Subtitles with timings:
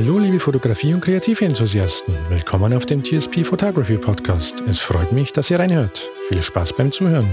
[0.00, 4.60] Hallo liebe Fotografie- und Kreativenthusiasten, willkommen auf dem TSP Photography Podcast.
[4.60, 6.08] Es freut mich, dass ihr reinhört.
[6.28, 7.26] Viel Spaß beim Zuhören.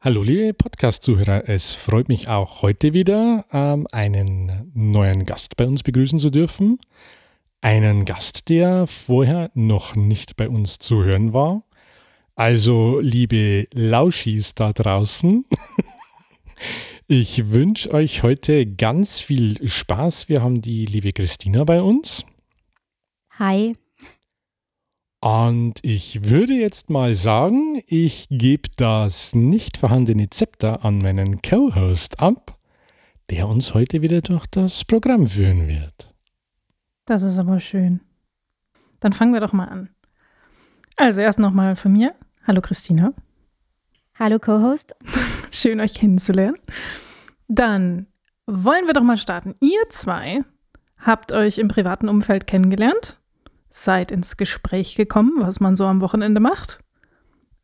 [0.00, 5.82] Hallo liebe Podcast-Zuhörer, es freut mich auch heute wieder, ähm, einen neuen Gast bei uns
[5.82, 6.78] begrüßen zu dürfen.
[7.60, 11.66] Einen Gast, der vorher noch nicht bei uns zu hören war.
[12.38, 15.46] Also liebe Lauschis da draußen,
[17.08, 20.28] ich wünsche euch heute ganz viel Spaß.
[20.28, 22.26] Wir haben die liebe Christina bei uns.
[23.38, 23.74] Hi.
[25.22, 32.20] Und ich würde jetzt mal sagen, ich gebe das nicht vorhandene Zepter an meinen Co-Host
[32.20, 32.58] ab,
[33.30, 36.14] der uns heute wieder durch das Programm führen wird.
[37.06, 38.00] Das ist aber schön.
[39.00, 39.88] Dann fangen wir doch mal an.
[40.96, 42.14] Also erst nochmal von mir.
[42.46, 43.12] Hallo Christina.
[44.18, 44.94] Hallo Co-Host.
[45.50, 46.56] Schön euch kennenzulernen.
[47.48, 48.06] Dann
[48.46, 49.56] wollen wir doch mal starten.
[49.60, 50.44] Ihr zwei
[50.96, 53.18] habt euch im privaten Umfeld kennengelernt
[53.68, 56.80] seid ins Gespräch gekommen, was man so am Wochenende macht.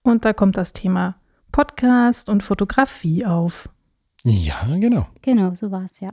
[0.02, 1.16] Und da kommt das Thema
[1.52, 3.68] Podcast und Fotografie auf.
[4.24, 5.06] Ja, genau.
[5.22, 6.10] Genau, so war es, ja.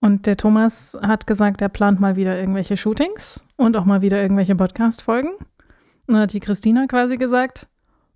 [0.00, 4.22] Und der Thomas hat gesagt, er plant mal wieder irgendwelche Shootings und auch mal wieder
[4.22, 5.30] irgendwelche Podcast-Folgen.
[5.30, 7.68] Und dann hat die Christina quasi gesagt,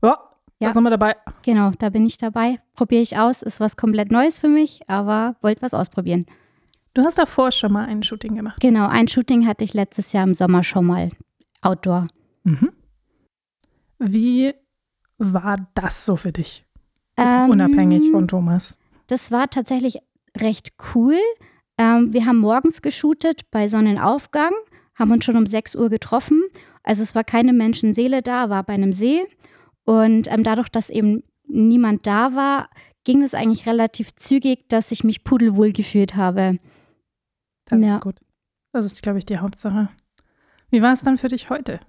[0.03, 0.19] ja,
[0.61, 1.17] ja, da sind wir dabei.
[1.43, 2.59] Genau, da bin ich dabei.
[2.75, 6.27] Probiere ich aus, ist was komplett Neues für mich, aber wollte was ausprobieren.
[6.93, 8.61] Du hast davor schon mal ein Shooting gemacht.
[8.61, 11.11] Genau, ein Shooting hatte ich letztes Jahr im Sommer schon mal.
[11.63, 12.09] Outdoor.
[12.45, 12.73] Mhm.
[13.99, 14.55] Wie
[15.19, 16.65] war das so für dich?
[17.17, 18.77] Ähm, unabhängig von Thomas.
[19.07, 19.99] Das war tatsächlich
[20.37, 21.17] recht cool.
[21.79, 24.53] Ähm, wir haben morgens geshootet bei Sonnenaufgang,
[24.95, 26.43] haben uns schon um 6 Uhr getroffen.
[26.83, 29.23] Also es war keine Menschenseele da, war bei einem See.
[29.85, 32.71] Und ähm, dadurch, dass eben niemand da war,
[33.05, 36.59] ging es eigentlich relativ zügig, dass ich mich pudelwohl gefühlt habe.
[37.67, 37.97] Das ja.
[37.97, 38.17] ist gut.
[38.73, 39.89] Das ist, glaube ich, die Hauptsache.
[40.71, 41.81] Wie war es dann für dich heute?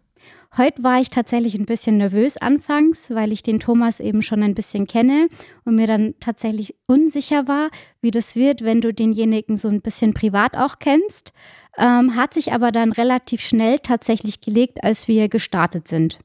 [0.58, 4.54] Heute war ich tatsächlich ein bisschen nervös anfangs, weil ich den Thomas eben schon ein
[4.54, 5.28] bisschen kenne
[5.64, 7.70] und mir dann tatsächlich unsicher war,
[8.02, 11.32] wie das wird, wenn du denjenigen so ein bisschen privat auch kennst.
[11.78, 16.20] Ähm, hat sich aber dann relativ schnell tatsächlich gelegt, als wir gestartet sind.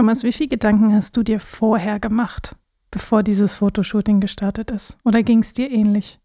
[0.00, 2.56] Thomas, wie viele Gedanken hast du dir vorher gemacht,
[2.90, 4.96] bevor dieses Fotoshooting gestartet ist?
[5.04, 6.18] Oder ging es dir ähnlich?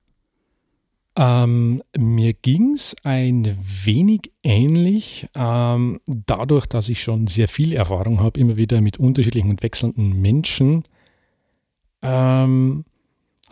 [1.17, 8.21] Ähm, mir ging es ein wenig ähnlich, ähm, dadurch, dass ich schon sehr viel Erfahrung
[8.21, 10.85] habe, immer wieder mit unterschiedlichen und wechselnden Menschen,
[12.01, 12.85] ähm,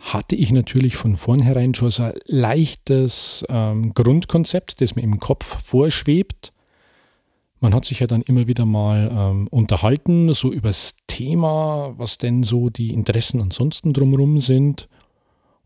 [0.00, 5.62] hatte ich natürlich von vornherein schon so ein leichtes ähm, Grundkonzept, das mir im Kopf
[5.62, 6.53] vorschwebt.
[7.64, 12.18] Man hat sich ja dann immer wieder mal ähm, unterhalten, so über das Thema, was
[12.18, 14.86] denn so die Interessen ansonsten drumherum sind.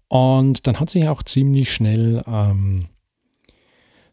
[0.07, 2.87] Und dann hat sich auch ziemlich schnell ähm,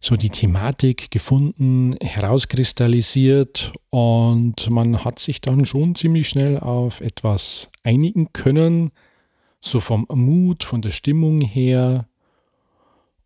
[0.01, 3.71] so die Thematik gefunden, herauskristallisiert.
[3.91, 8.93] Und man hat sich dann schon ziemlich schnell auf etwas einigen können,
[9.61, 12.07] so vom Mut, von der Stimmung her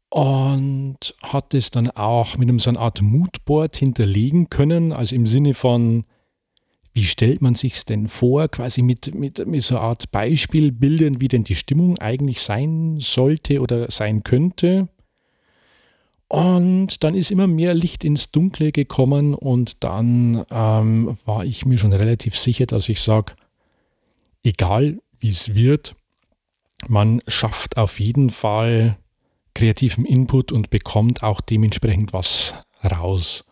[0.10, 5.28] und hat es dann auch mit einem so einer Art Moodboard hinterlegen können, also im
[5.28, 6.06] Sinne von,
[6.94, 11.22] wie stellt man sich es denn vor, quasi mit, mit, mit so einer Art Beispielbildern,
[11.22, 14.90] wie denn die Stimmung eigentlich sein sollte oder sein könnte?
[16.28, 21.80] Und dann ist immer mehr Licht ins Dunkle gekommen und dann ähm, war ich mir
[21.80, 23.34] schon relativ sicher, dass ich sage,
[24.44, 25.96] egal wie es wird,
[26.88, 28.98] man schafft auf jeden Fall
[29.54, 33.44] kreativen Input und bekommt auch dementsprechend was raus.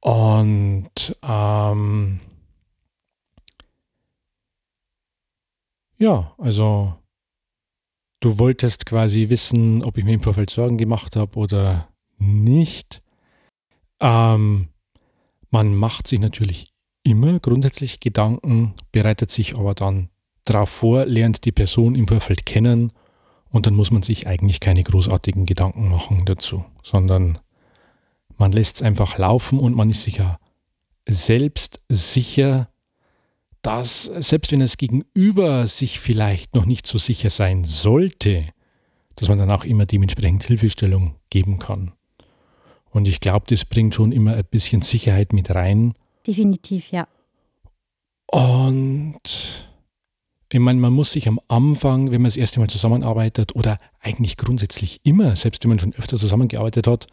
[0.00, 2.20] Und ähm,
[5.98, 6.94] ja, also
[8.20, 13.02] du wolltest quasi wissen, ob ich mir im Vorfeld Sorgen gemacht habe oder nicht.
[14.00, 14.68] Ähm,
[15.50, 20.10] man macht sich natürlich immer grundsätzlich Gedanken, bereitet sich aber dann
[20.44, 22.92] darauf vor, lernt die Person im Vorfeld kennen
[23.50, 27.38] und dann muss man sich eigentlich keine großartigen Gedanken machen dazu, sondern
[28.36, 30.38] man lässt es einfach laufen und man ist sich ja
[31.06, 32.68] selbst sicher,
[33.62, 38.46] dass selbst wenn das Gegenüber sich vielleicht noch nicht so sicher sein sollte,
[39.16, 41.92] dass man dann auch immer dementsprechend Hilfestellung geben kann.
[42.90, 45.94] Und ich glaube, das bringt schon immer ein bisschen Sicherheit mit rein.
[46.26, 47.08] Definitiv, ja.
[48.30, 49.67] Und
[50.50, 54.36] ich meine, man muss sich am Anfang, wenn man das erste Mal zusammenarbeitet oder eigentlich
[54.36, 57.06] grundsätzlich immer, selbst wenn man schon öfter zusammengearbeitet hat,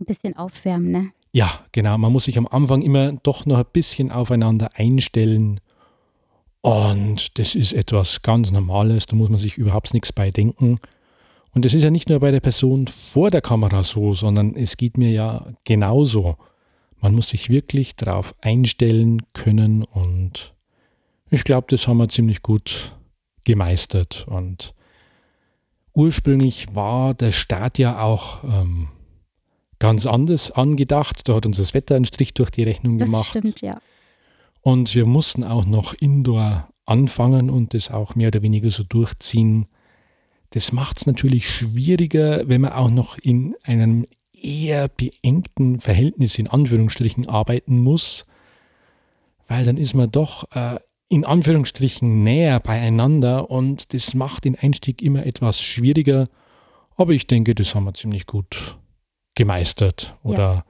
[0.00, 1.12] ein bisschen aufwärmen, ne?
[1.32, 1.96] Ja, genau.
[1.98, 5.60] Man muss sich am Anfang immer doch noch ein bisschen aufeinander einstellen.
[6.60, 9.06] Und das ist etwas ganz Normales.
[9.06, 10.80] Da muss man sich überhaupt nichts bei denken.
[11.52, 14.76] Und das ist ja nicht nur bei der Person vor der Kamera so, sondern es
[14.76, 16.36] geht mir ja genauso.
[17.00, 20.54] Man muss sich wirklich darauf einstellen können und
[21.30, 22.96] ich glaube, das haben wir ziemlich gut
[23.44, 24.26] gemeistert.
[24.28, 24.74] Und
[25.94, 28.88] ursprünglich war der Start ja auch ähm,
[29.78, 31.28] ganz anders angedacht.
[31.28, 33.30] Da hat uns das Wetter einen Strich durch die Rechnung das gemacht.
[33.30, 33.80] Stimmt, ja.
[34.60, 39.66] Und wir mussten auch noch indoor anfangen und das auch mehr oder weniger so durchziehen.
[40.50, 46.48] Das macht es natürlich schwieriger, wenn man auch noch in einem eher beengten Verhältnis in
[46.48, 48.26] Anführungsstrichen arbeiten muss,
[49.48, 50.80] weil dann ist man doch äh,
[51.10, 56.28] in Anführungsstrichen näher beieinander und das macht den Einstieg immer etwas schwieriger.
[56.96, 58.78] Aber ich denke, das haben wir ziemlich gut
[59.34, 60.16] gemeistert.
[60.22, 60.64] Oder ja.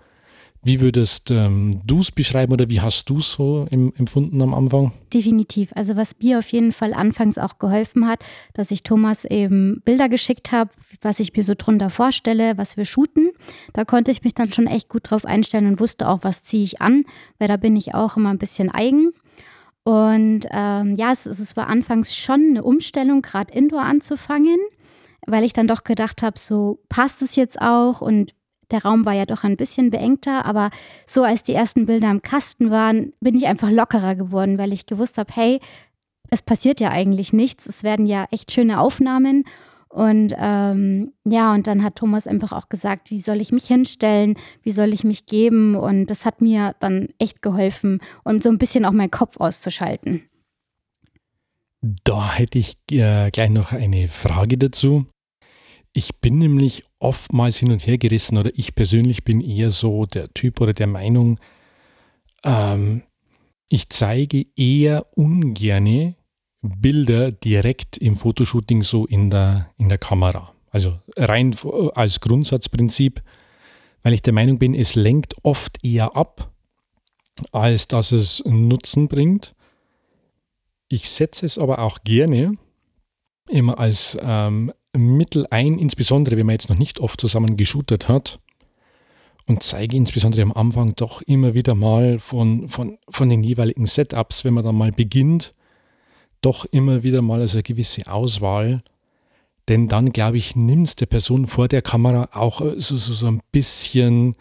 [0.63, 4.55] wie würdest ähm, du es beschreiben oder wie hast du es so im, empfunden am
[4.55, 4.93] Anfang?
[5.13, 5.73] Definitiv.
[5.75, 10.09] Also was mir auf jeden Fall anfangs auch geholfen hat, dass ich Thomas eben Bilder
[10.09, 10.71] geschickt habe,
[11.03, 13.31] was ich mir so drunter vorstelle, was wir shooten.
[13.75, 16.65] Da konnte ich mich dann schon echt gut drauf einstellen und wusste auch, was ziehe
[16.65, 17.05] ich an,
[17.39, 19.13] weil da bin ich auch immer ein bisschen eigen.
[19.85, 24.59] Und ähm, ja, es, es war anfangs schon eine Umstellung, gerade Indoor anzufangen,
[25.27, 28.35] weil ich dann doch gedacht habe, so passt es jetzt auch und
[28.71, 30.71] der Raum war ja doch ein bisschen beengter, aber
[31.07, 34.87] so als die ersten Bilder im Kasten waren, bin ich einfach lockerer geworden, weil ich
[34.87, 35.61] gewusst habe, hey,
[36.31, 37.67] es passiert ja eigentlich nichts.
[37.67, 39.45] Es werden ja echt schöne Aufnahmen
[39.91, 44.39] und ähm, ja, und dann hat Thomas einfach auch gesagt, wie soll ich mich hinstellen,
[44.63, 45.75] wie soll ich mich geben.
[45.75, 50.29] Und das hat mir dann echt geholfen, um so ein bisschen auch meinen Kopf auszuschalten.
[51.81, 55.07] Da hätte ich äh, gleich noch eine Frage dazu.
[55.93, 60.33] Ich bin nämlich oftmals hin und her gerissen oder ich persönlich bin eher so der
[60.35, 61.41] Typ oder der Meinung,
[62.45, 63.03] ähm,
[63.69, 66.15] ich zeige eher ungerne
[66.63, 70.53] Bilder direkt im Fotoshooting so in der, in der Kamera.
[70.71, 71.57] Also rein
[71.95, 73.23] als Grundsatzprinzip,
[74.03, 76.51] weil ich der Meinung bin, es lenkt oft eher ab,
[77.53, 79.55] als dass es Nutzen bringt.
[80.89, 82.53] Ich setze es aber auch gerne
[83.49, 88.41] immer als ähm, Mittel ein, insbesondere wenn man jetzt noch nicht oft zusammen geshootet hat
[89.47, 94.45] und zeige insbesondere am Anfang doch immer wieder mal von, von, von den jeweiligen Setups,
[94.45, 95.55] wenn man dann mal beginnt,
[96.41, 98.83] doch immer wieder mal also eine gewisse Auswahl.
[99.69, 103.13] Denn dann, glaube ich, nimmt es der Person vor der Kamera auch äh, so, so,
[103.13, 104.35] so ein bisschen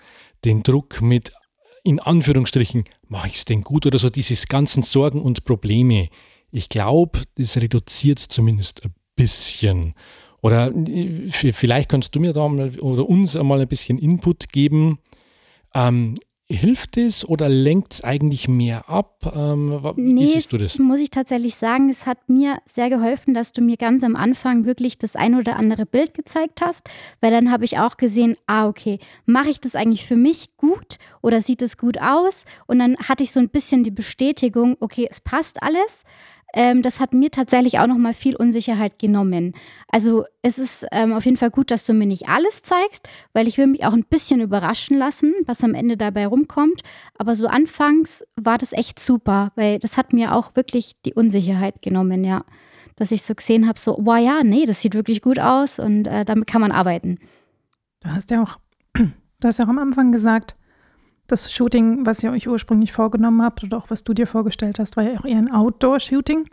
[0.45, 1.31] den Druck mit,
[1.83, 6.09] in Anführungsstrichen, mache ich es denn gut oder so, diese ganzen Sorgen und Probleme.
[6.51, 9.93] Ich glaube, das reduziert es zumindest ein bisschen.
[10.41, 14.99] Oder äh, vielleicht kannst du mir da mal oder uns einmal ein bisschen Input geben.
[15.75, 16.15] Ähm,
[16.51, 19.31] Hilft es oder lenkt es eigentlich mehr ab?
[19.35, 20.79] Ähm, wie nee, siehst du das?
[20.79, 24.65] Muss ich tatsächlich sagen, es hat mir sehr geholfen, dass du mir ganz am Anfang
[24.65, 26.89] wirklich das ein oder andere Bild gezeigt hast,
[27.21, 28.97] weil dann habe ich auch gesehen, ah, okay,
[29.27, 32.45] mache ich das eigentlich für mich gut oder sieht es gut aus?
[32.65, 36.03] Und dann hatte ich so ein bisschen die Bestätigung, okay, es passt alles
[36.53, 39.53] ähm, das hat mir tatsächlich auch nochmal viel Unsicherheit genommen.
[39.91, 43.47] Also es ist ähm, auf jeden Fall gut, dass du mir nicht alles zeigst, weil
[43.47, 46.81] ich will mich auch ein bisschen überraschen lassen, was am Ende dabei rumkommt.
[47.17, 51.81] Aber so anfangs war das echt super, weil das hat mir auch wirklich die Unsicherheit
[51.81, 52.43] genommen, ja.
[52.95, 56.05] Dass ich so gesehen habe, so, wow, ja, nee, das sieht wirklich gut aus und
[56.07, 57.19] äh, damit kann man arbeiten.
[58.01, 58.57] Du hast ja auch,
[58.93, 60.55] du hast ja auch am Anfang gesagt,
[61.31, 64.97] das Shooting, was ihr euch ursprünglich vorgenommen habt oder auch was du dir vorgestellt hast,
[64.97, 66.49] war ja auch eher ein Outdoor-Shooting.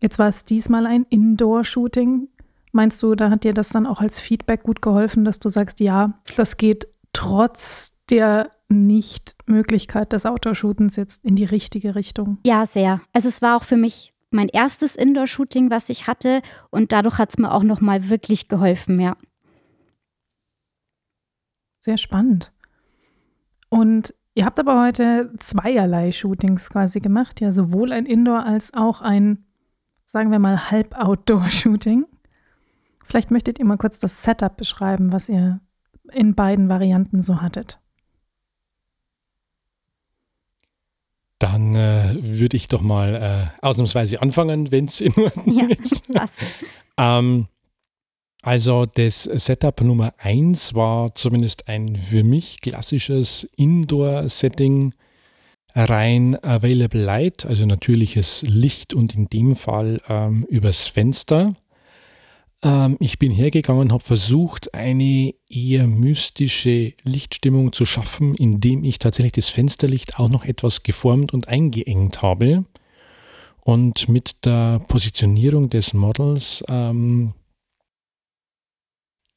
[0.00, 2.28] Jetzt war es diesmal ein Indoor-Shooting.
[2.72, 5.80] Meinst du, da hat dir das dann auch als Feedback gut geholfen, dass du sagst,
[5.80, 12.38] ja, das geht trotz der Nichtmöglichkeit des Outdoor-Shootings jetzt in die richtige Richtung?
[12.44, 13.00] Ja, sehr.
[13.12, 16.40] Also es war auch für mich mein erstes Indoor-Shooting, was ich hatte
[16.70, 19.16] und dadurch hat es mir auch nochmal wirklich geholfen, ja.
[21.80, 22.52] Sehr spannend.
[23.70, 29.00] Und ihr habt aber heute zweierlei Shootings quasi gemacht, ja, sowohl ein Indoor- als auch
[29.00, 29.46] ein,
[30.04, 32.04] sagen wir mal, Halb-Outdoor-Shooting.
[33.04, 35.60] Vielleicht möchtet ihr mal kurz das Setup beschreiben, was ihr
[36.12, 37.80] in beiden Varianten so hattet.
[41.38, 46.06] Dann äh, würde ich doch mal äh, ausnahmsweise anfangen, wenn es in Ordnung ja, ist.
[46.12, 46.40] Passt.
[46.98, 47.46] ähm,
[48.42, 54.94] also das Setup Nummer 1 war zumindest ein für mich klassisches Indoor-Setting.
[55.74, 61.54] Rein Available Light, also natürliches Licht und in dem Fall ähm, übers Fenster.
[62.62, 69.32] Ähm, ich bin hergegangen, habe versucht, eine eher mystische Lichtstimmung zu schaffen, indem ich tatsächlich
[69.32, 72.64] das Fensterlicht auch noch etwas geformt und eingeengt habe.
[73.62, 77.34] Und mit der Positionierung des Models ähm,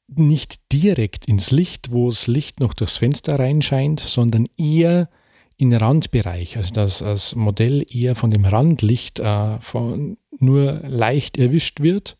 [0.06, 5.08] nicht direkt ins Licht, wo das Licht noch durchs Fenster reinscheint, sondern eher
[5.56, 6.56] in den Randbereich.
[6.56, 12.18] Also dass das Modell eher von dem Randlicht äh, von, nur leicht erwischt wird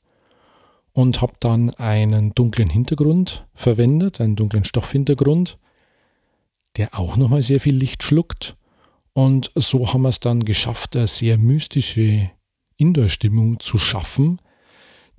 [0.92, 5.58] und habe dann einen dunklen Hintergrund verwendet, einen dunklen Stoffhintergrund,
[6.76, 8.56] der auch nochmal sehr viel Licht schluckt.
[9.12, 12.30] Und so haben wir es dann geschafft, eine sehr mystische
[12.76, 14.40] Indoor-Stimmung zu schaffen,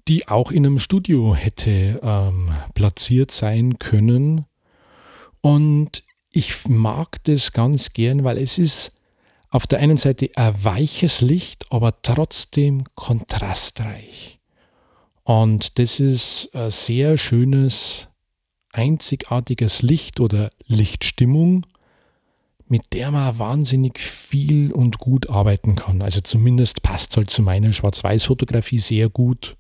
[0.08, 4.46] die auch in einem Studio hätte ähm, platziert sein können.
[5.42, 8.92] Und ich mag das ganz gern, weil es ist
[9.50, 14.40] auf der einen Seite ein weiches Licht, aber trotzdem kontrastreich.
[15.24, 18.10] Und das ist ein sehr schönes,
[18.74, 21.66] einzigartiges Licht oder Lichtstimmung,
[22.68, 26.02] mit der man wahnsinnig viel und gut arbeiten kann.
[26.02, 29.56] Also zumindest passt es halt zu meiner Schwarz-Weiß-Fotografie sehr gut.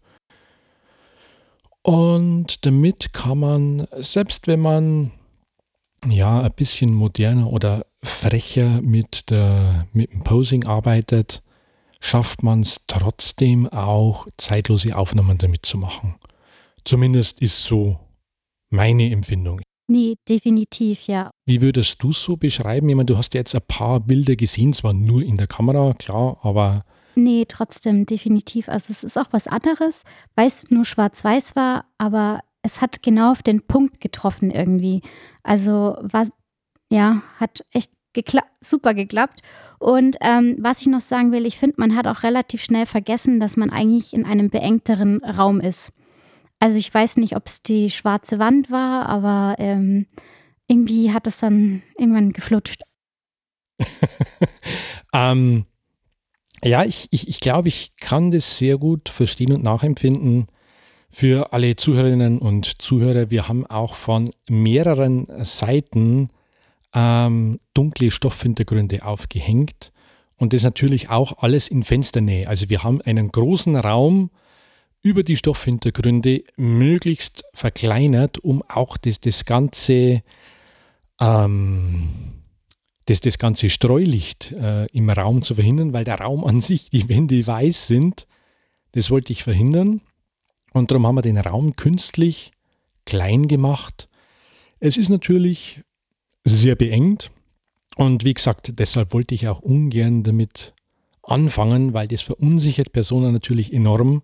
[1.86, 5.12] Und damit kann man, selbst wenn man
[6.08, 11.44] ja ein bisschen moderner oder frecher mit, der, mit dem Posing arbeitet,
[12.00, 16.16] schafft man es trotzdem auch, zeitlose Aufnahmen damit zu machen.
[16.86, 18.00] Zumindest ist so
[18.72, 19.62] meine Empfindung.
[19.88, 21.30] Nee, definitiv, ja.
[21.46, 22.90] Wie würdest du es so beschreiben?
[22.90, 25.94] Ich meine, du hast ja jetzt ein paar Bilder gesehen, zwar nur in der Kamera,
[25.94, 26.84] klar, aber
[27.16, 28.68] Nee, trotzdem, definitiv.
[28.68, 30.04] Also es ist auch was anderes,
[30.36, 35.02] weil es nur schwarz-weiß war, aber es hat genau auf den Punkt getroffen irgendwie.
[35.44, 36.28] Also war,
[36.90, 39.42] ja, hat echt gekla super geklappt.
[39.80, 43.40] Und ähm, was ich noch sagen will, ich finde, man hat auch relativ schnell vergessen,
[43.40, 45.92] dass man eigentlich in einem beengteren Raum ist.
[46.60, 50.08] Also ich weiß nicht, ob es die schwarze Wand war, aber ähm,
[50.68, 52.82] irgendwie hat es dann irgendwann geflutscht.
[55.14, 55.66] ähm,
[56.64, 60.48] ja, ich, ich, ich glaube, ich kann das sehr gut verstehen und nachempfinden.
[61.10, 66.30] Für alle Zuhörerinnen und Zuhörer, wir haben auch von mehreren Seiten
[66.94, 69.92] ähm, dunkle Stoffhintergründe aufgehängt
[70.38, 72.48] und das natürlich auch alles in Fensternähe.
[72.48, 74.30] Also wir haben einen großen Raum
[75.02, 80.24] über die Stoffhintergründe möglichst verkleinert, um auch das, das ganze
[81.22, 82.35] ähm,
[83.06, 87.08] das, das ganze Streulicht äh, im Raum zu verhindern, weil der Raum an sich, die
[87.10, 88.28] Wände weiß sind,
[88.94, 90.02] das wollte ich verhindern.
[90.74, 92.52] Und darum haben wir den Raum künstlich
[93.06, 94.10] klein gemacht.
[94.80, 95.82] Es ist natürlich
[96.44, 97.32] sehr beengt.
[97.96, 100.74] Und wie gesagt, deshalb wollte ich auch ungern damit
[101.24, 104.22] anfangen, weil das verunsichert Personen natürlich enorm.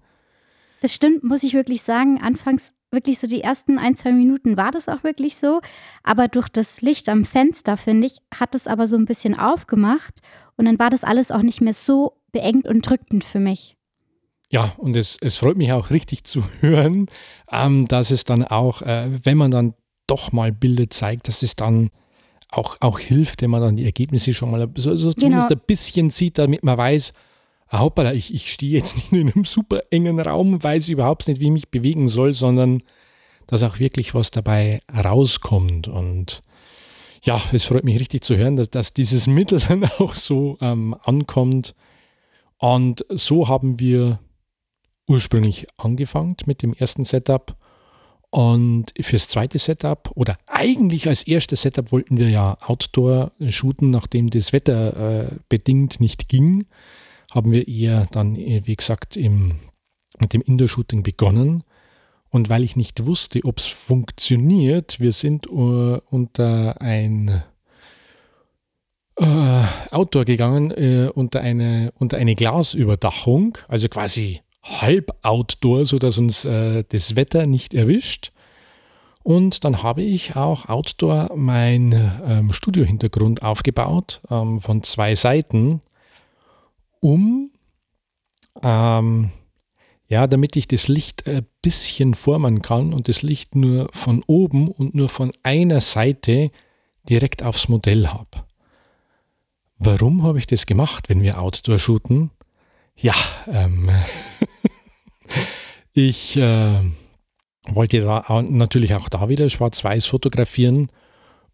[0.81, 2.19] Das stimmt, muss ich wirklich sagen.
[2.21, 5.61] Anfangs wirklich so die ersten ein, zwei Minuten war das auch wirklich so.
[6.03, 10.21] Aber durch das Licht am Fenster, finde ich, hat es aber so ein bisschen aufgemacht.
[10.57, 13.75] Und dann war das alles auch nicht mehr so beengt und drückend für mich.
[14.49, 17.07] Ja, und es, es freut mich auch richtig zu hören,
[17.51, 19.73] ähm, dass es dann auch, äh, wenn man dann
[20.07, 21.89] doch mal Bilder zeigt, dass es dann
[22.49, 25.19] auch, auch hilft, wenn man dann die Ergebnisse schon mal so, so genau.
[25.19, 27.13] zumindest ein bisschen sieht, damit man weiß,
[27.71, 31.39] ah, hoppala, ich, ich stehe jetzt nicht in einem super engen Raum, weiß überhaupt nicht,
[31.39, 32.83] wie ich mich bewegen soll, sondern
[33.47, 35.87] dass auch wirklich was dabei rauskommt.
[35.87, 36.41] Und
[37.23, 40.95] ja, es freut mich richtig zu hören, dass, dass dieses Mittel dann auch so ähm,
[41.03, 41.73] ankommt.
[42.57, 44.19] Und so haben wir
[45.07, 47.55] ursprünglich angefangen mit dem ersten Setup.
[48.31, 54.29] Und fürs zweite Setup oder eigentlich als erstes Setup wollten wir ja Outdoor shooten, nachdem
[54.29, 56.65] das Wetter äh, bedingt nicht ging
[57.31, 59.53] haben wir eher dann, äh, wie gesagt, im,
[60.19, 61.63] mit dem Indoor-Shooting begonnen.
[62.29, 67.43] Und weil ich nicht wusste, ob es funktioniert, wir sind uh, unter ein
[69.19, 76.43] uh, Outdoor gegangen, uh, unter, eine, unter eine Glasüberdachung, also quasi halb Outdoor, sodass uns
[76.43, 78.31] das Wetter nicht erwischt.
[79.23, 85.81] Und dann habe ich auch Outdoor mein ähm, Studiohintergrund aufgebaut ähm, von zwei Seiten
[87.01, 87.51] um,
[88.63, 89.31] ähm,
[90.07, 94.67] ja, damit ich das Licht ein bisschen formen kann und das Licht nur von oben
[94.69, 96.51] und nur von einer Seite
[97.07, 98.45] direkt aufs Modell habe.
[99.77, 102.29] Warum habe ich das gemacht, wenn wir Outdoor shooten?
[102.95, 103.15] Ja,
[103.47, 103.89] ähm,
[105.93, 106.81] ich äh,
[107.69, 110.91] wollte da natürlich auch da wieder schwarz-weiß fotografieren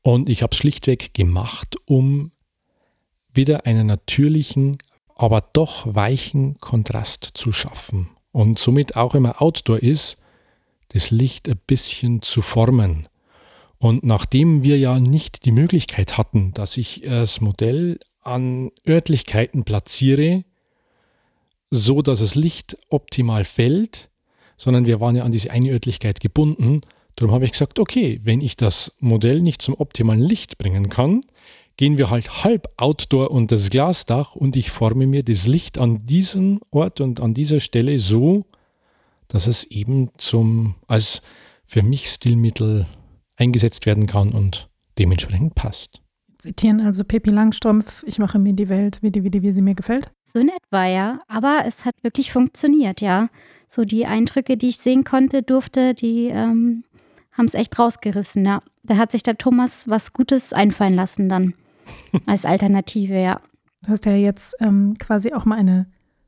[0.02, 2.32] und ich habe es schlichtweg gemacht, um
[3.34, 4.78] wieder einen natürlichen
[5.18, 8.10] aber doch weichen Kontrast zu schaffen.
[8.32, 10.18] Und somit auch immer Outdoor ist,
[10.90, 13.08] das Licht ein bisschen zu formen.
[13.80, 20.44] Und nachdem wir ja nicht die Möglichkeit hatten, dass ich das Modell an Örtlichkeiten platziere,
[21.70, 24.10] so dass das Licht optimal fällt,
[24.58, 26.82] sondern wir waren ja an diese eine Örtlichkeit gebunden.
[27.16, 31.22] Darum habe ich gesagt, okay, wenn ich das Modell nicht zum optimalen Licht bringen kann,
[31.78, 36.06] gehen wir halt halb outdoor unter das Glasdach und ich forme mir das Licht an
[36.06, 38.46] diesem Ort und an dieser Stelle so,
[39.28, 41.22] dass es eben zum als
[41.66, 42.88] für mich Stilmittel
[43.38, 46.02] eingesetzt werden kann und dementsprechend passt.
[46.40, 49.62] Zitieren also Pippi Langstrumpf, ich mache mir die Welt, wie, die, wie, die, wie sie
[49.62, 50.12] mir gefällt.
[50.24, 51.20] So in etwa, ja.
[51.28, 53.30] Aber es hat wirklich funktioniert, ja.
[53.68, 56.84] So die Eindrücke, die ich sehen konnte, durfte, die ähm,
[57.32, 58.62] haben es echt rausgerissen, ja.
[58.84, 61.54] Da hat sich der Thomas was Gutes einfallen lassen dann
[62.26, 63.42] als Alternative, ja.
[63.84, 65.88] Du hast ja jetzt ähm, quasi auch mal eine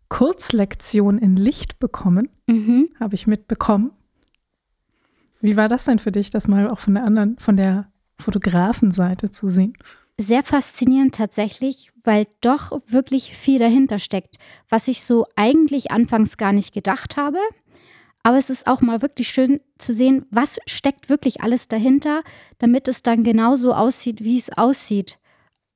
[0.10, 2.90] Kurzlektion in Licht bekommen, Mhm.
[3.00, 3.92] habe ich mitbekommen.
[5.42, 9.32] Wie war das denn für dich, das mal auch von der anderen, von der Fotografenseite
[9.32, 9.74] zu sehen?
[10.18, 14.36] Sehr faszinierend tatsächlich, weil doch wirklich viel dahinter steckt,
[14.68, 17.38] was ich so eigentlich anfangs gar nicht gedacht habe.
[18.22, 22.22] Aber es ist auch mal wirklich schön zu sehen, was steckt wirklich alles dahinter,
[22.58, 25.20] damit es dann genauso aussieht, wie es aussieht.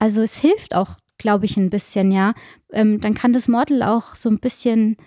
[0.03, 2.33] Also es hilft auch, glaube ich, ein bisschen, ja.
[2.73, 4.97] Ähm, dann kann das Model auch so ein bisschen,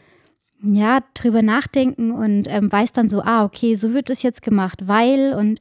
[0.62, 4.88] ja, drüber nachdenken und ähm, weiß dann so, ah, okay, so wird es jetzt gemacht,
[4.88, 5.60] weil und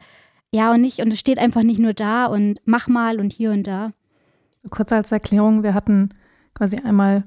[0.53, 3.51] ja und nicht, und es steht einfach nicht nur da und mach mal und hier
[3.51, 3.91] und da.
[4.69, 6.11] Kurz als Erklärung, wir hatten
[6.53, 7.25] quasi einmal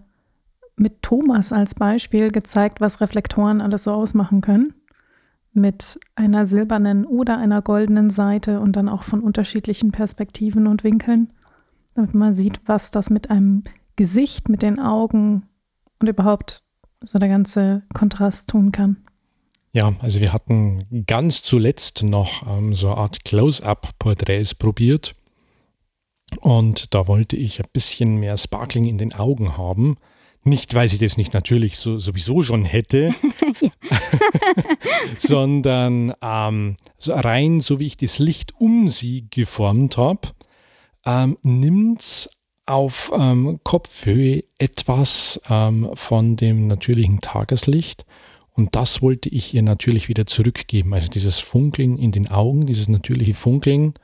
[0.76, 4.72] mit Thomas als Beispiel gezeigt, was Reflektoren alles so ausmachen können.
[5.52, 11.34] Mit einer silbernen oder einer goldenen Seite und dann auch von unterschiedlichen Perspektiven und Winkeln,
[11.98, 13.64] damit man sieht, was das mit einem
[13.96, 15.48] Gesicht, mit den Augen
[15.98, 16.62] und überhaupt
[17.02, 18.98] so der ganze Kontrast tun kann.
[19.72, 25.14] Ja, also wir hatten ganz zuletzt noch ähm, so eine Art Close-up-Porträts probiert.
[26.40, 29.96] Und da wollte ich ein bisschen mehr Sparkling in den Augen haben.
[30.44, 33.12] Nicht, weil sie das nicht natürlich so, sowieso schon hätte,
[35.18, 40.28] sondern ähm, so rein, so wie ich das Licht um sie geformt habe,
[41.08, 42.28] ähm, nimmt
[42.66, 48.04] auf ähm, Kopfhöhe etwas ähm, von dem natürlichen Tageslicht.
[48.52, 50.92] Und das wollte ich ihr natürlich wieder zurückgeben.
[50.92, 53.94] Also dieses Funkeln in den Augen, dieses natürliche Funkeln.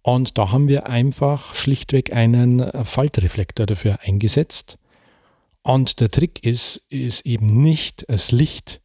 [0.00, 4.78] Und da haben wir einfach schlichtweg einen äh, Faltreflektor dafür eingesetzt.
[5.62, 8.80] Und der Trick ist, ist eben nicht das Licht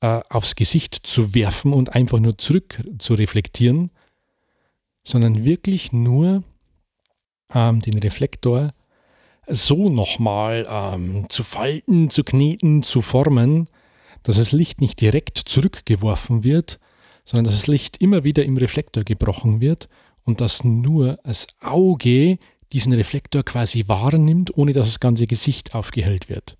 [0.00, 3.90] äh, aufs Gesicht zu werfen und einfach nur zurück zu reflektieren,
[5.02, 6.42] sondern wirklich nur
[7.54, 8.72] ähm, den Reflektor
[9.48, 13.68] so nochmal ähm, zu falten, zu kneten, zu formen,
[14.22, 16.78] dass das Licht nicht direkt zurückgeworfen wird,
[17.24, 19.88] sondern dass das Licht immer wieder im Reflektor gebrochen wird
[20.24, 22.38] und dass nur das Auge
[22.72, 26.56] diesen Reflektor quasi wahrnimmt, ohne dass das ganze Gesicht aufgehellt wird.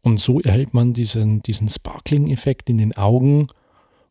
[0.00, 3.46] Und so erhält man diesen, diesen Sparkling-Effekt in den Augen,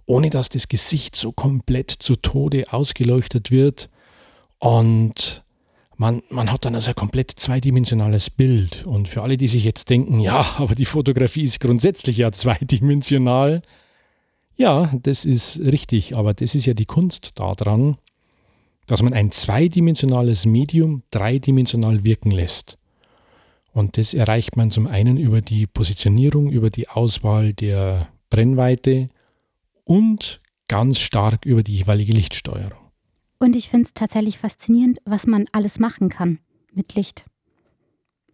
[0.05, 3.89] ohne dass das Gesicht so komplett zu Tode ausgeleuchtet wird.
[4.59, 5.42] Und
[5.97, 8.85] man, man hat dann also ein komplett zweidimensionales Bild.
[8.85, 13.61] Und für alle, die sich jetzt denken, ja, aber die Fotografie ist grundsätzlich ja zweidimensional.
[14.55, 17.97] Ja, das ist richtig, aber das ist ja die Kunst daran,
[18.85, 22.77] dass man ein zweidimensionales Medium dreidimensional wirken lässt.
[23.71, 29.09] Und das erreicht man zum einen über die Positionierung, über die Auswahl der Brennweite
[29.83, 32.82] und ganz stark über die jeweilige Lichtsteuerung.
[33.43, 36.39] Und ich finde es tatsächlich faszinierend, was man alles machen kann
[36.71, 37.25] mit Licht.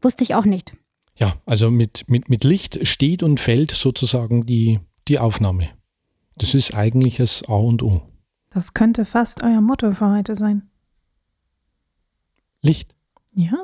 [0.04, 0.74] Wusste ich auch nicht.
[1.18, 5.70] Ja, also mit, mit, mit Licht steht und fällt sozusagen die, die Aufnahme.
[6.36, 8.04] Das ist eigentlich das A und O.
[8.52, 10.70] Das könnte fast euer Motto für heute sein.
[12.62, 12.96] Licht.
[13.34, 13.64] Ja.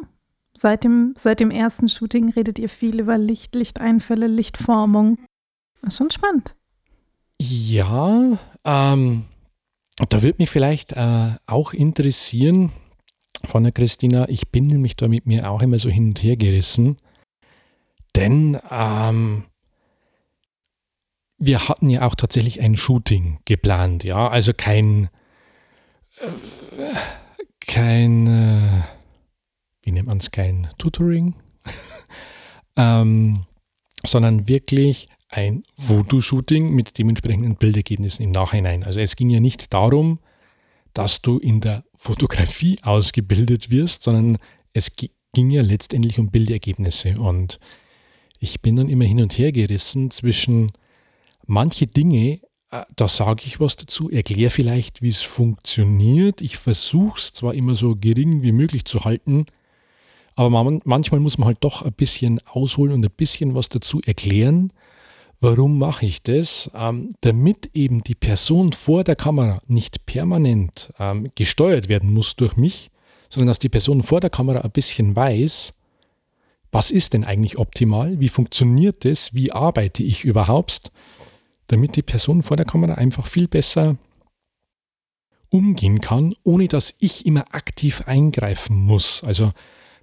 [0.55, 5.19] Seit dem, seit dem ersten Shooting redet ihr viel über Licht, Lichteinfälle, Lichtformung.
[5.84, 6.55] Das ist schon spannend.
[7.39, 9.25] Ja, ähm,
[9.97, 12.71] da würde mich vielleicht äh, auch interessieren
[13.45, 16.36] von der Christina, ich bin nämlich da mit mir auch immer so hin und her
[16.36, 16.97] gerissen,
[18.15, 19.45] denn ähm,
[21.38, 25.10] wir hatten ja auch tatsächlich ein Shooting geplant, ja, also kein,
[26.17, 26.95] äh,
[27.60, 28.84] kein, äh,
[29.84, 31.36] wie nennt man es, kein Tutoring,
[32.75, 33.45] ähm,
[34.05, 38.83] sondern wirklich ein Fotoshooting mit dementsprechenden Bildergebnissen im Nachhinein.
[38.83, 40.19] Also es ging ja nicht darum,
[40.93, 44.38] dass du in der Fotografie ausgebildet wirst, sondern
[44.73, 47.19] es ging ja letztendlich um Bildergebnisse.
[47.19, 47.59] Und
[48.39, 50.71] ich bin dann immer hin und her gerissen zwischen
[51.45, 52.39] manche Dinge
[52.71, 56.41] äh, da sage ich was dazu, erkläre vielleicht, wie es funktioniert.
[56.41, 59.45] Ich versuche es zwar immer so gering wie möglich zu halten,
[60.35, 64.01] aber man, manchmal muss man halt doch ein bisschen ausholen und ein bisschen was dazu
[64.05, 64.73] erklären.
[65.45, 66.71] Warum mache ich das?
[66.73, 72.58] Ähm, damit eben die Person vor der Kamera nicht permanent ähm, gesteuert werden muss durch
[72.58, 72.89] mich,
[73.29, 75.71] sondern dass die Person vor der Kamera ein bisschen weiß,
[76.71, 80.91] was ist denn eigentlich optimal, wie funktioniert das, wie arbeite ich überhaupt,
[81.67, 83.97] damit die Person vor der Kamera einfach viel besser
[85.49, 89.23] umgehen kann, ohne dass ich immer aktiv eingreifen muss.
[89.23, 89.53] Also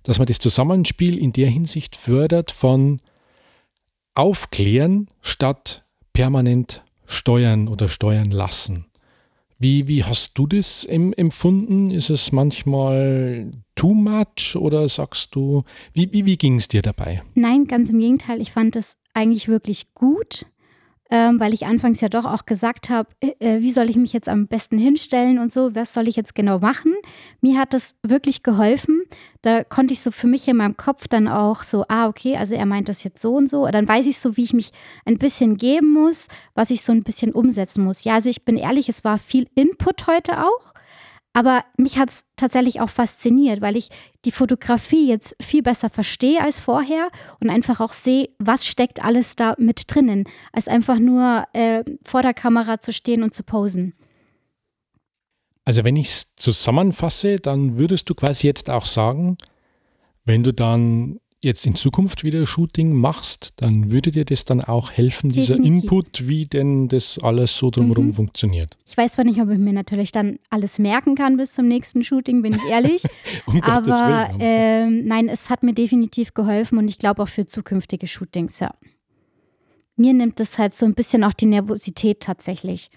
[0.04, 3.00] dass man das Zusammenspiel in der Hinsicht fördert von
[4.14, 8.86] aufklären statt permanent steuern oder steuern lassen.
[9.58, 11.90] Wie, wie hast du das empfunden?
[11.90, 17.22] Ist es manchmal too much oder sagst du, wie, wie, wie ging es dir dabei?
[17.34, 18.40] Nein, ganz im Gegenteil.
[18.40, 20.46] Ich fand es eigentlich wirklich gut
[21.12, 24.14] ähm, weil ich anfangs ja doch auch gesagt habe, äh, äh, wie soll ich mich
[24.14, 26.94] jetzt am besten hinstellen und so, was soll ich jetzt genau machen?
[27.42, 29.02] Mir hat das wirklich geholfen.
[29.42, 32.54] Da konnte ich so für mich in meinem Kopf dann auch so, ah, okay, also
[32.54, 33.66] er meint das jetzt so und so.
[33.66, 34.70] Dann weiß ich so, wie ich mich
[35.04, 38.04] ein bisschen geben muss, was ich so ein bisschen umsetzen muss.
[38.04, 40.72] Ja, also ich bin ehrlich, es war viel Input heute auch.
[41.34, 43.88] Aber mich hat es tatsächlich auch fasziniert, weil ich
[44.24, 47.08] die Fotografie jetzt viel besser verstehe als vorher
[47.40, 52.22] und einfach auch sehe, was steckt alles da mit drinnen, als einfach nur äh, vor
[52.22, 53.94] der Kamera zu stehen und zu posen.
[55.64, 59.38] Also wenn ich es zusammenfasse, dann würdest du quasi jetzt auch sagen,
[60.24, 64.92] wenn du dann jetzt in Zukunft wieder Shooting machst, dann würde dir das dann auch
[64.92, 65.82] helfen, dieser Definitiv.
[65.82, 68.14] Input, wie denn das alles so drumherum mhm.
[68.14, 68.76] funktioniert.
[68.86, 72.04] Ich weiß zwar nicht, ob ich mir natürlich dann alles merken kann bis zum nächsten
[72.04, 73.02] Shooting, bin ich ehrlich.
[73.46, 78.06] um aber äh, nein, es hat mir definitiv geholfen und ich glaube auch für zukünftige
[78.06, 78.72] Shootings, ja.
[79.96, 82.88] Mir nimmt es halt so ein bisschen auch die Nervosität tatsächlich.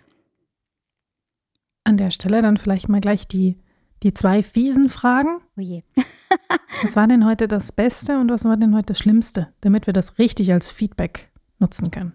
[1.83, 3.57] An der Stelle dann vielleicht mal gleich die
[4.05, 5.41] die zwei fiesen Fragen.
[5.57, 5.81] Oh je.
[6.83, 9.93] was war denn heute das Beste und was war denn heute das Schlimmste, damit wir
[9.93, 12.13] das richtig als Feedback nutzen können?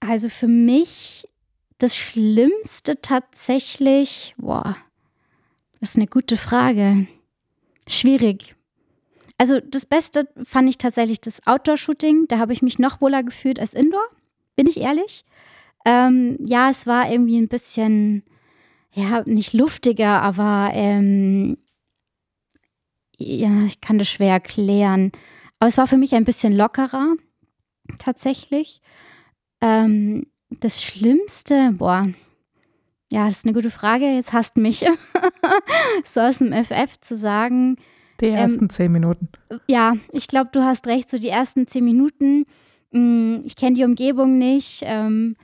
[0.00, 1.28] Also für mich
[1.76, 4.74] das Schlimmste tatsächlich, boah,
[5.80, 7.08] das ist eine gute Frage.
[7.86, 8.56] Schwierig.
[9.36, 12.24] Also das Beste fand ich tatsächlich das Outdoor-Shooting.
[12.28, 14.08] Da habe ich mich noch wohler gefühlt als Indoor,
[14.56, 15.26] bin ich ehrlich.
[15.84, 18.22] Ähm, ja, es war irgendwie ein bisschen
[18.94, 21.58] ja, nicht luftiger, aber ähm,
[23.16, 25.12] ja, ich kann das schwer erklären.
[25.58, 27.14] Aber es war für mich ein bisschen lockerer,
[27.98, 28.80] tatsächlich.
[29.60, 30.26] Ähm,
[30.60, 32.08] das Schlimmste, boah,
[33.10, 34.06] ja, das ist eine gute Frage.
[34.06, 34.84] Jetzt hasst mich,
[36.04, 37.76] so aus dem FF zu sagen.
[38.20, 39.28] Die ähm, ersten ähm, zehn Minuten.
[39.68, 41.10] Ja, ich glaube, du hast recht.
[41.10, 42.44] So die ersten zehn Minuten.
[42.90, 44.82] Mh, mm, ich kenne die Umgebung nicht.
[44.84, 45.36] Ähm,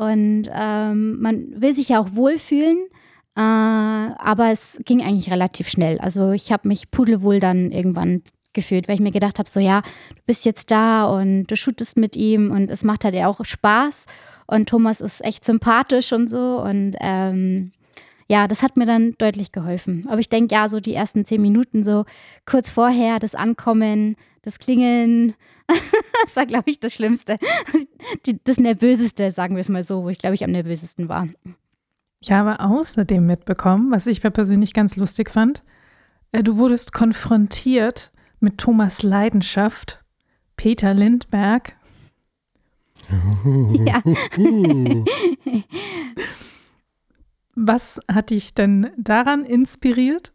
[0.00, 2.86] und ähm, man will sich ja auch wohlfühlen.
[3.36, 5.98] Äh, aber es ging eigentlich relativ schnell.
[5.98, 8.22] Also ich habe mich pudelwohl dann irgendwann
[8.54, 11.98] gefühlt, weil ich mir gedacht habe, so ja, du bist jetzt da und du shootest
[11.98, 14.06] mit ihm und es macht halt ja auch Spaß.
[14.46, 16.62] Und Thomas ist echt sympathisch und so.
[16.62, 17.70] Und ähm,
[18.30, 20.06] ja, das hat mir dann deutlich geholfen.
[20.08, 22.04] Aber ich denke, ja, so die ersten zehn Minuten, so
[22.46, 25.34] kurz vorher, das Ankommen, das Klingeln,
[26.24, 27.38] das war, glaube ich, das Schlimmste.
[28.44, 31.26] Das Nervöseste, sagen wir es mal so, wo ich, glaube ich, am nervösesten war.
[32.20, 35.64] Ich habe außerdem mitbekommen, was ich persönlich ganz lustig fand,
[36.30, 39.98] äh, du wurdest konfrontiert mit Thomas Leidenschaft,
[40.56, 41.72] Peter Lindberg.
[43.84, 44.00] ja.
[47.54, 50.32] was hat dich denn daran inspiriert?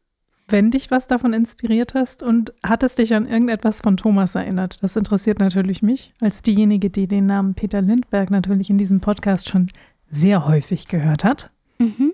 [0.48, 4.78] wenn dich was davon inspiriert hast und hat es dich an irgendetwas von Thomas erinnert?
[4.82, 9.50] Das interessiert natürlich mich, als diejenige, die den Namen Peter Lindberg natürlich in diesem Podcast
[9.50, 9.70] schon
[10.12, 11.50] sehr häufig gehört hat.
[11.80, 12.14] Mhm.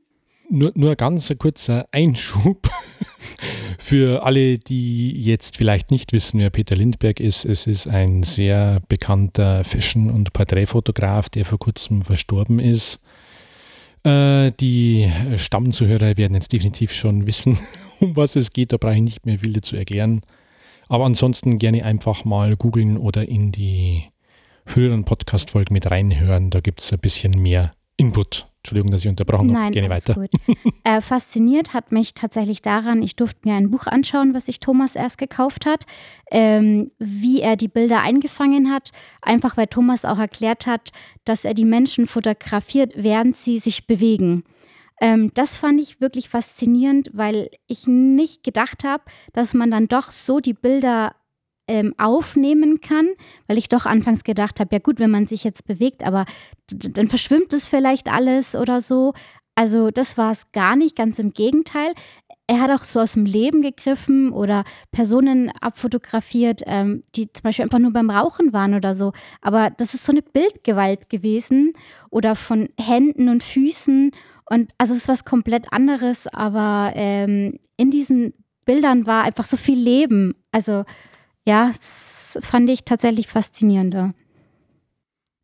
[0.49, 2.69] Nur, nur ganz ein kurzer Einschub
[3.77, 7.45] für alle, die jetzt vielleicht nicht wissen, wer Peter Lindberg ist.
[7.45, 12.99] Es ist ein sehr bekannter Fashion- und Porträtfotograf, der vor kurzem verstorben ist.
[14.03, 17.57] Äh, die Stammzuhörer werden jetzt definitiv schon wissen,
[17.99, 18.73] um was es geht.
[18.73, 20.21] Da brauche ich nicht mehr viel dazu erklären.
[20.87, 24.05] Aber ansonsten gerne einfach mal googeln oder in die
[24.65, 26.49] früheren Podcast-Folgen mit reinhören.
[26.49, 28.47] Da gibt es ein bisschen mehr Input.
[28.57, 29.65] Entschuldigung, dass ich unterbrochen habe.
[29.65, 30.15] Nein, gerne weiter.
[30.15, 30.29] Gut.
[30.83, 34.95] äh, fasziniert hat mich tatsächlich daran, ich durfte mir ein Buch anschauen, was sich Thomas
[34.95, 35.85] erst gekauft hat,
[36.31, 38.91] ähm, wie er die Bilder eingefangen hat.
[39.21, 40.89] Einfach weil Thomas auch erklärt hat,
[41.25, 44.45] dass er die Menschen fotografiert, während sie sich bewegen.
[44.99, 50.11] Ähm, das fand ich wirklich faszinierend, weil ich nicht gedacht habe, dass man dann doch
[50.11, 51.15] so die Bilder
[51.67, 53.09] ähm, aufnehmen kann,
[53.47, 56.25] weil ich doch anfangs gedacht habe, ja gut, wenn man sich jetzt bewegt, aber
[56.71, 59.13] dann verschwimmt es vielleicht alles oder so.
[59.55, 61.93] Also das war es gar nicht, ganz im Gegenteil.
[62.47, 67.63] Er hat auch so aus dem Leben gegriffen oder Personen abfotografiert, ähm, die zum Beispiel
[67.63, 69.13] einfach nur beim Rauchen waren oder so.
[69.41, 71.73] Aber das ist so eine Bildgewalt gewesen
[72.09, 74.11] oder von Händen und Füßen.
[74.49, 78.33] Und also es ist was komplett anderes, aber ähm, in diesen
[78.65, 80.35] Bildern war einfach so viel Leben.
[80.51, 80.83] Also
[81.47, 84.13] ja, das fand ich tatsächlich faszinierender.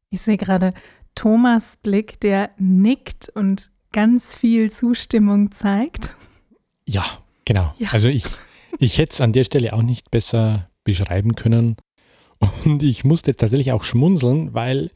[0.09, 0.69] Ich sehe gerade
[1.15, 6.15] Thomas Blick, der nickt und ganz viel Zustimmung zeigt.
[6.87, 7.03] Ja,
[7.45, 7.73] genau.
[7.77, 7.89] Ja.
[7.91, 8.25] Also ich,
[8.79, 11.75] ich hätte es an der Stelle auch nicht besser beschreiben können.
[12.63, 14.91] Und ich musste tatsächlich auch schmunzeln, weil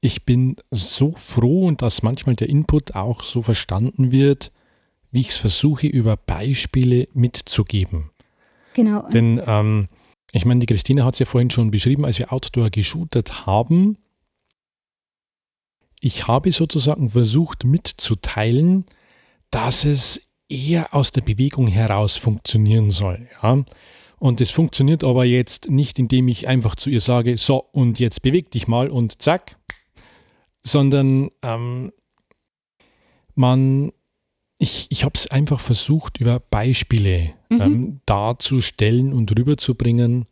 [0.00, 4.50] ich bin so froh, dass manchmal der Input auch so verstanden wird,
[5.10, 8.10] wie ich es versuche, über Beispiele mitzugeben.
[8.74, 9.06] Genau.
[9.10, 9.88] Denn ähm,
[10.32, 13.98] ich meine, die Christine hat es ja vorhin schon beschrieben, als wir Outdoor geshootet haben.
[16.00, 18.86] Ich habe sozusagen versucht mitzuteilen,
[19.50, 23.28] dass es eher aus der Bewegung heraus funktionieren soll.
[23.42, 23.64] Ja?
[24.18, 28.22] Und es funktioniert aber jetzt nicht, indem ich einfach zu ihr sage, so und jetzt
[28.22, 29.56] beweg dich mal und zack,
[30.62, 31.92] sondern ähm,
[33.34, 33.92] man
[34.60, 37.60] ich, ich habe es einfach versucht, über Beispiele mhm.
[37.60, 40.26] ähm, darzustellen und rüberzubringen.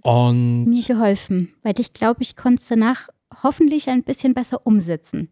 [0.00, 3.08] Und mir geholfen, weil ich glaube, ich konnte es danach
[3.42, 5.28] hoffentlich ein bisschen besser umsetzen.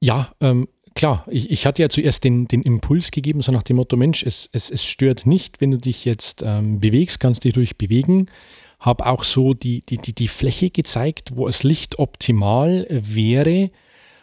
[0.00, 1.26] Ja, ähm, klar.
[1.28, 4.48] Ich, ich, hatte ja zuerst den, den Impuls gegeben, so nach dem Motto, Mensch, es,
[4.52, 8.30] es, es stört nicht, wenn du dich jetzt ähm, bewegst, kannst dich ruhig bewegen.
[8.80, 13.70] Habe auch so die, die, die, die Fläche gezeigt, wo das Licht optimal wäre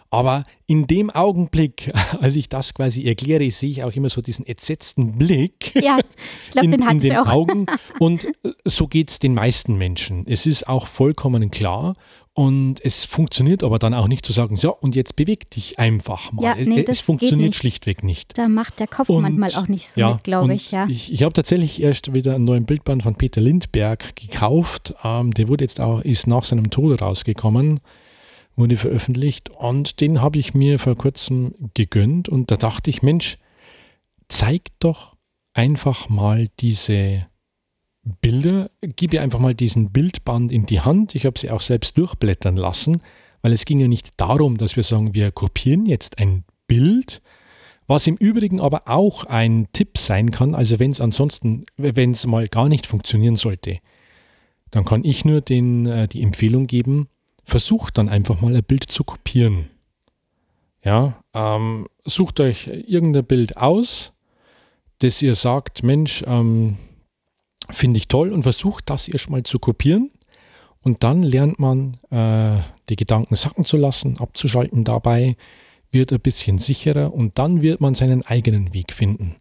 [0.10, 1.92] aber in dem Augenblick,
[2.22, 6.00] als ich das quasi erkläre, sehe ich auch immer so diesen entsetzten Blick ja,
[6.44, 7.18] ich glaub, in, den, in den.
[7.18, 7.66] Augen.
[8.00, 10.26] Und äh, so geht es den meisten Menschen.
[10.28, 11.96] Es ist auch vollkommen klar.
[12.34, 16.32] Und es funktioniert aber dann auch nicht zu sagen, so, und jetzt beweg dich einfach
[16.32, 16.44] mal.
[16.44, 17.56] Ja, nee, es, es funktioniert nicht.
[17.58, 18.38] schlichtweg nicht.
[18.38, 20.70] Da macht der Kopf und, manchmal auch nicht so ja, mit, glaube ich.
[20.70, 20.86] Ja.
[20.88, 24.94] Ich, ich habe tatsächlich erst wieder einen neuen Bildband von Peter Lindberg gekauft.
[25.04, 27.80] Ähm, der wurde jetzt auch, ist nach seinem Tod rausgekommen
[28.58, 33.38] wurde veröffentlicht und den habe ich mir vor kurzem gegönnt und da dachte ich, Mensch,
[34.28, 35.16] zeig doch
[35.54, 37.28] einfach mal diese
[38.22, 41.14] Bilder, gib ihr einfach mal diesen Bildband in die Hand.
[41.16, 43.02] Ich habe sie auch selbst durchblättern lassen,
[43.42, 47.22] weil es ging ja nicht darum, dass wir sagen, wir kopieren jetzt ein Bild,
[47.86, 52.26] was im Übrigen aber auch ein Tipp sein kann, also wenn es ansonsten, wenn es
[52.26, 53.80] mal gar nicht funktionieren sollte,
[54.72, 57.08] dann kann ich nur den, äh, die Empfehlung geben,
[57.48, 59.70] versucht dann einfach mal ein Bild zu kopieren.
[60.84, 64.14] Ja, ähm, sucht euch irgendein Bild aus,
[65.00, 66.78] das ihr sagt, Mensch, ähm,
[67.70, 70.12] finde ich toll und versucht das erstmal zu kopieren.
[70.82, 75.36] Und dann lernt man, äh, die Gedanken sacken zu lassen, abzuschalten dabei,
[75.92, 79.36] wird ein bisschen sicherer und dann wird man seinen eigenen Weg finden.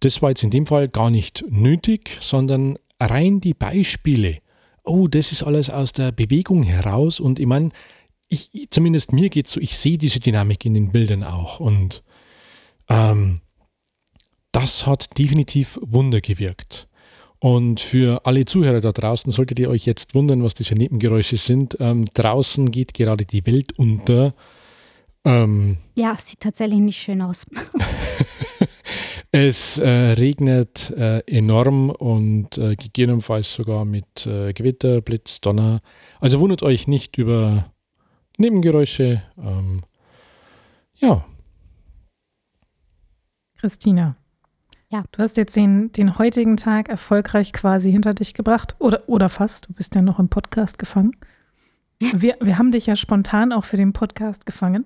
[0.00, 4.41] Das war jetzt in dem Fall gar nicht nötig, sondern rein die Beispiele
[4.84, 7.20] oh, das ist alles aus der Bewegung heraus.
[7.20, 7.70] Und ich meine,
[8.28, 11.60] ich, zumindest mir geht es so, ich sehe diese Dynamik in den Bildern auch.
[11.60, 12.02] Und
[12.88, 13.40] ähm,
[14.52, 16.88] das hat definitiv Wunder gewirkt.
[17.38, 21.36] Und für alle Zuhörer da draußen solltet ihr euch jetzt wundern, was das für Nebengeräusche
[21.36, 21.76] sind.
[21.80, 24.34] Ähm, draußen geht gerade die Welt unter.
[25.24, 27.44] Ähm, ja, sieht tatsächlich nicht schön aus.
[29.34, 35.80] Es äh, regnet äh, enorm und äh, gegebenenfalls sogar mit äh, Gewitter, Blitz, Donner.
[36.20, 37.72] Also wundert euch nicht über
[38.36, 39.22] Nebengeräusche.
[39.38, 39.84] Ähm,
[40.96, 41.24] ja.
[43.56, 44.16] Christina.
[44.90, 45.04] Ja.
[45.12, 49.66] Du hast jetzt den, den heutigen Tag erfolgreich quasi hinter dich gebracht oder, oder fast.
[49.66, 51.16] Du bist ja noch im Podcast gefangen.
[51.98, 54.84] Wir, wir haben dich ja spontan auch für den Podcast gefangen.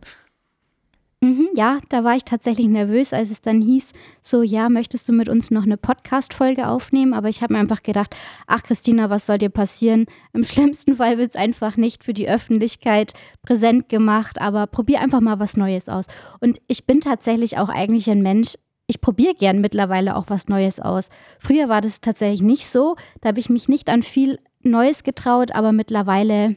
[1.27, 5.13] Mhm, ja, da war ich tatsächlich nervös, als es dann hieß, so, ja, möchtest du
[5.13, 7.15] mit uns noch eine Podcast-Folge aufnehmen?
[7.15, 8.15] Aber ich habe mir einfach gedacht,
[8.47, 10.07] ach Christina, was soll dir passieren?
[10.33, 13.13] Im schlimmsten Fall wird es einfach nicht für die Öffentlichkeit
[13.43, 16.05] präsent gemacht, aber probier einfach mal was Neues aus.
[16.39, 18.55] Und ich bin tatsächlich auch eigentlich ein Mensch,
[18.87, 21.09] ich probiere gern mittlerweile auch was Neues aus.
[21.41, 25.51] Früher war das tatsächlich nicht so, da habe ich mich nicht an viel Neues getraut,
[25.51, 26.55] aber mittlerweile,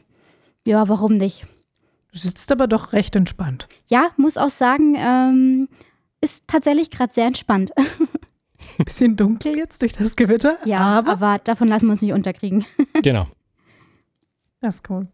[0.64, 1.44] ja, warum nicht?
[2.12, 3.68] Du sitzt aber doch recht entspannt.
[3.86, 5.68] Ja, muss auch sagen, ähm,
[6.20, 7.72] ist tatsächlich gerade sehr entspannt.
[8.84, 10.56] Bisschen dunkel jetzt durch das Gewitter.
[10.64, 12.64] Ja, aber, aber davon lassen wir uns nicht unterkriegen.
[13.02, 13.26] genau.
[14.60, 15.08] Das ist cool.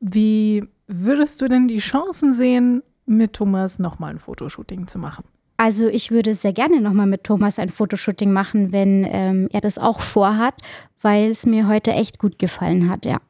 [0.00, 5.24] Wie würdest du denn die Chancen sehen, mit Thomas nochmal ein Fotoshooting zu machen?
[5.56, 9.76] Also ich würde sehr gerne nochmal mit Thomas ein Fotoshooting machen, wenn ähm, er das
[9.76, 10.54] auch vorhat,
[11.02, 13.20] weil es mir heute echt gut gefallen hat, ja.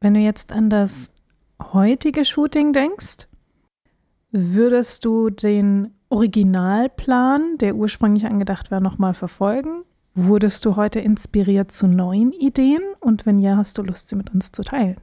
[0.00, 1.10] Wenn du jetzt an das
[1.60, 3.28] heutige Shooting denkst,
[4.30, 9.84] würdest du den Originalplan, der ursprünglich angedacht war, nochmal verfolgen?
[10.14, 12.82] Wurdest du heute inspiriert zu neuen Ideen?
[13.00, 14.96] Und wenn ja, hast du Lust, sie mit uns zu teilen?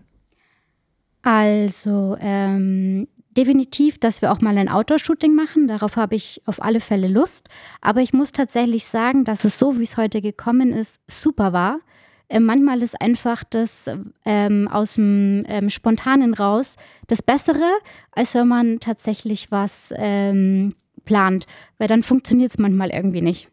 [1.21, 5.67] Also ähm, definitiv, dass wir auch mal ein Outdoor-Shooting machen.
[5.67, 7.49] Darauf habe ich auf alle Fälle Lust.
[7.81, 11.79] Aber ich muss tatsächlich sagen, dass es so, wie es heute gekommen ist, super war.
[12.31, 13.89] Äh, manchmal ist einfach das
[14.25, 17.69] ähm, aus dem ähm, Spontanen raus das Bessere,
[18.11, 21.45] als wenn man tatsächlich was ähm, plant.
[21.77, 23.49] Weil dann funktioniert es manchmal irgendwie nicht.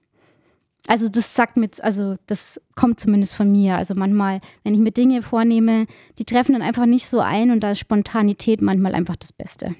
[0.86, 3.76] Also das sagt mir, also das kommt zumindest von mir.
[3.76, 5.86] Also manchmal, wenn ich mir Dinge vornehme,
[6.18, 9.74] die treffen dann einfach nicht so ein und da ist Spontanität manchmal einfach das Beste.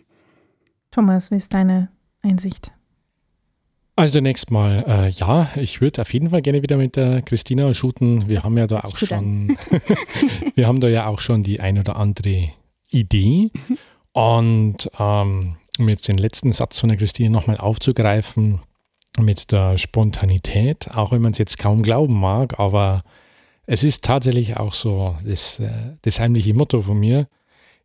[0.91, 1.89] Thomas, wie ist deine
[2.23, 2.73] Einsicht?
[3.99, 7.75] Also zunächst mal, äh, ja, ich würde auf jeden Fall gerne wieder mit der Christina
[7.75, 8.29] shooten.
[8.29, 9.59] Wir das haben ja da auch schon,
[10.55, 12.51] wir haben da ja auch schon die ein oder andere
[12.91, 13.51] Idee.
[13.53, 13.79] Mhm.
[14.13, 18.61] Und ähm, um jetzt den letzten Satz von der Christina nochmal aufzugreifen,
[19.19, 23.03] mit der Spontanität, auch wenn man es jetzt kaum glauben mag, aber
[23.67, 27.27] es ist tatsächlich auch so das, äh, das heimliche Motto von mir.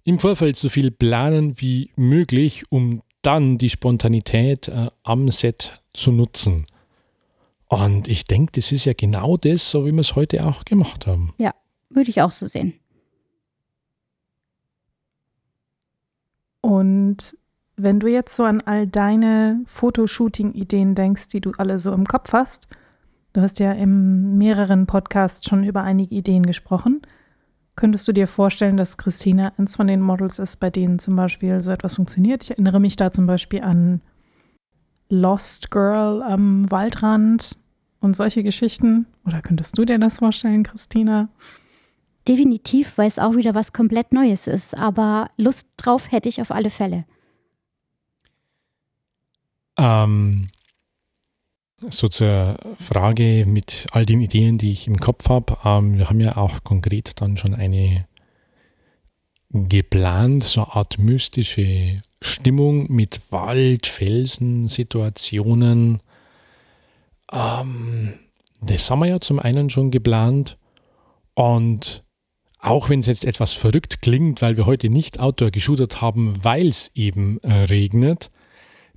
[0.03, 6.11] Im Vorfeld so viel planen wie möglich, um dann die Spontanität äh, am Set zu
[6.11, 6.65] nutzen.
[7.67, 11.07] Und ich denke, das ist ja genau das, so wie wir es heute auch gemacht
[11.07, 11.33] haben.
[11.37, 11.53] Ja,
[11.89, 12.79] würde ich auch so sehen.
[16.61, 17.35] Und
[17.75, 22.31] wenn du jetzt so an all deine Fotoshooting-Ideen denkst, die du alle so im Kopf
[22.31, 22.67] hast,
[23.33, 27.01] du hast ja in mehreren Podcasts schon über einige Ideen gesprochen,
[27.75, 31.59] könntest du dir vorstellen, dass Christina eins von den Models ist, bei denen zum Beispiel
[31.61, 32.43] so etwas funktioniert?
[32.43, 34.01] Ich erinnere mich da zum Beispiel an
[35.13, 37.55] Lost Girl am Waldrand
[37.99, 39.05] und solche Geschichten.
[39.25, 41.29] Oder könntest du dir das vorstellen, Christina?
[42.27, 44.75] Definitiv, weil es auch wieder was komplett Neues ist.
[44.75, 47.05] Aber Lust drauf hätte ich auf alle Fälle.
[49.77, 50.47] Ähm,
[51.89, 55.57] so zur Frage mit all den Ideen, die ich im Kopf habe.
[55.63, 58.07] Ähm, wir haben ja auch konkret dann schon eine
[59.51, 66.01] geplant, so eine Art mystische Stimmung mit Wald, Felsen, Situationen.
[67.31, 68.13] Ähm,
[68.61, 70.57] das haben wir ja zum einen schon geplant.
[71.33, 72.03] Und
[72.59, 76.67] auch wenn es jetzt etwas verrückt klingt, weil wir heute nicht Outdoor geshootet haben, weil
[76.67, 78.31] es eben äh, regnet,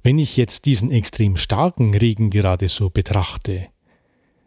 [0.02, 3.66] wenn ich jetzt diesen extrem starken Regen gerade so betrachte,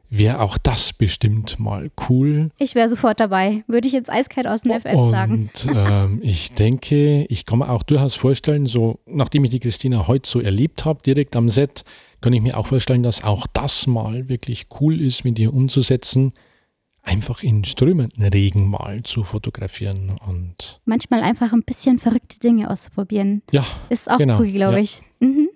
[0.10, 2.50] wäre auch das bestimmt mal cool.
[2.58, 5.50] Ich wäre sofort dabei, würde ich jetzt eiskalt aus dem FF sagen.
[5.54, 10.08] Und ähm, ich denke, ich kann mir auch durchaus vorstellen, so nachdem ich die Christina
[10.08, 11.84] heute so erlebt habe, direkt am Set,
[12.22, 16.34] kann ich mir auch vorstellen, dass auch das mal wirklich cool ist, mit ihr umzusetzen
[17.04, 23.42] einfach in strömenden Regen mal zu fotografieren und manchmal einfach ein bisschen verrückte Dinge auszuprobieren.
[23.52, 24.84] Ja, ist auch genau, cool, glaube ja.
[24.84, 25.02] ich.
[25.20, 25.49] Mhm.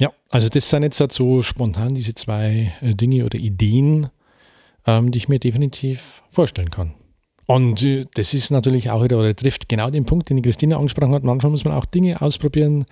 [0.00, 4.08] Ja, also das sind jetzt halt so spontan diese zwei äh, Dinge oder Ideen,
[4.86, 6.94] ähm, die ich mir definitiv vorstellen kann.
[7.44, 10.78] Und äh, das ist natürlich auch wieder, oder trifft genau den Punkt, den die Christina
[10.78, 11.22] angesprochen hat.
[11.22, 12.86] Manchmal muss man auch Dinge ausprobieren,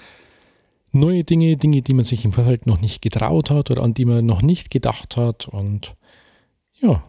[0.92, 4.04] neue Dinge, Dinge, die man sich im Vorfeld noch nicht getraut hat oder an die
[4.04, 5.48] man noch nicht gedacht hat.
[5.48, 5.96] Und
[6.78, 7.02] ja,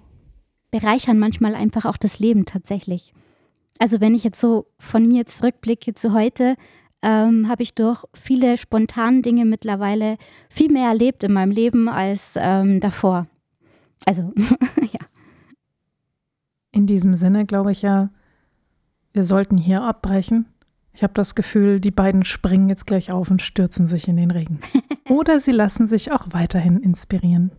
[0.72, 3.14] bereichern manchmal einfach auch das Leben tatsächlich.
[3.80, 6.56] Also wenn ich jetzt so von mir zurückblicke zu heute,
[7.02, 10.18] ähm, habe ich durch viele spontane Dinge mittlerweile
[10.50, 13.28] viel mehr erlebt in meinem Leben als ähm, davor.
[14.06, 14.34] Also,
[14.82, 15.00] ja.
[16.72, 18.10] In diesem Sinne glaube ich ja,
[19.14, 20.46] wir sollten hier abbrechen.
[20.94, 24.32] Ich habe das Gefühl, die beiden springen jetzt gleich auf und stürzen sich in den
[24.32, 24.60] Regen.
[25.10, 27.52] Oder sie lassen sich auch weiterhin inspirieren.